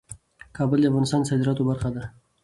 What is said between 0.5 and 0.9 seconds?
کابل د